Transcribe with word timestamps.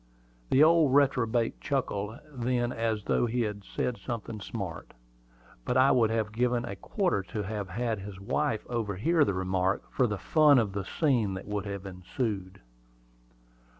The 0.49 0.63
old 0.63 0.95
reprobate 0.95 1.61
chuckled 1.61 2.17
then 2.33 2.71
as 2.71 3.03
though 3.03 3.27
he 3.27 3.41
had 3.41 3.63
said 3.63 3.99
something 3.99 4.41
smart; 4.41 4.95
but 5.63 5.77
I 5.77 5.91
would 5.91 6.09
have 6.09 6.31
given 6.31 6.65
a 6.65 6.75
quarter 6.75 7.21
to 7.21 7.43
have 7.43 7.69
had 7.69 7.99
his 7.99 8.19
wife 8.19 8.65
overhear 8.67 9.23
the 9.23 9.35
remark, 9.35 9.83
for 9.91 10.07
the 10.07 10.17
fun 10.17 10.57
of 10.57 10.73
the 10.73 10.85
scene 10.85 11.35
that 11.35 11.45
would 11.45 11.67
have 11.67 11.85
ensued. 11.85 12.59